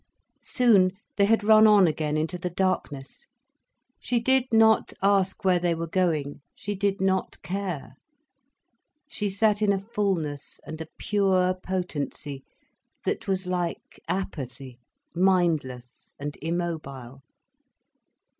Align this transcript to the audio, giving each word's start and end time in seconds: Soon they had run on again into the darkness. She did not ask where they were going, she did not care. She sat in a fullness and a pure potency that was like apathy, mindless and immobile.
Soon 0.41 0.93
they 1.15 1.25
had 1.25 1.43
run 1.43 1.67
on 1.67 1.85
again 1.85 2.17
into 2.17 2.39
the 2.39 2.49
darkness. 2.49 3.27
She 3.99 4.19
did 4.19 4.45
not 4.51 4.93
ask 5.03 5.45
where 5.45 5.59
they 5.59 5.75
were 5.75 5.85
going, 5.85 6.41
she 6.55 6.73
did 6.73 6.99
not 7.01 7.39
care. 7.43 7.93
She 9.07 9.29
sat 9.29 9.61
in 9.61 9.71
a 9.71 9.77
fullness 9.77 10.59
and 10.65 10.81
a 10.81 10.87
pure 10.97 11.53
potency 11.53 12.43
that 13.05 13.27
was 13.27 13.45
like 13.45 13.99
apathy, 14.07 14.79
mindless 15.13 16.15
and 16.17 16.35
immobile. 16.41 17.21